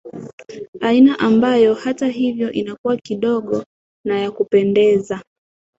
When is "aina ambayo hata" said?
0.81-2.07